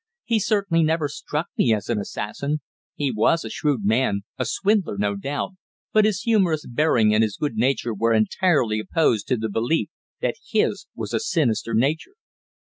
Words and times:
"He 0.23 0.39
certainly 0.39 0.81
never 0.83 1.07
struck 1.07 1.49
me 1.59 1.75
as 1.75 1.87
an 1.87 1.99
assassin. 1.99 2.61
He 2.95 3.11
was 3.11 3.45
a 3.45 3.51
shrewd 3.51 3.81
man 3.83 4.21
a 4.39 4.45
swindler, 4.47 4.97
no 4.97 5.15
doubt, 5.15 5.51
but 5.93 6.05
his 6.05 6.21
humorous 6.21 6.65
bearing 6.67 7.13
and 7.13 7.21
his 7.21 7.37
good 7.37 7.53
nature 7.53 7.93
were 7.93 8.11
entirely 8.11 8.79
opposed 8.79 9.27
to 9.27 9.37
the 9.37 9.47
belief 9.47 9.89
that 10.19 10.37
his 10.49 10.87
was 10.95 11.13
a 11.13 11.19
sinister 11.19 11.75
nature." 11.75 12.15